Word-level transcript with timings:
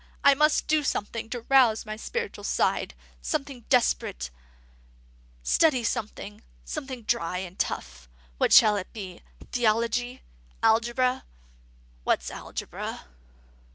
I 0.23 0.33
must 0.33 0.65
do 0.65 0.83
something 0.83 1.29
to 1.29 1.41
rouse 1.41 1.83
the 1.83 1.95
spiritual 1.95 2.43
side; 2.43 2.95
something 3.21 3.65
desperate; 3.69 4.31
study 5.43 5.83
something, 5.83 6.41
something 6.65 7.03
dry 7.03 7.37
and 7.37 7.59
tough. 7.59 8.09
What 8.39 8.51
shall 8.51 8.77
it 8.77 8.91
be? 8.93 9.21
Theology? 9.51 10.23
Algebra? 10.63 11.23
What's 12.03 12.31
Algebra?" 12.31 13.05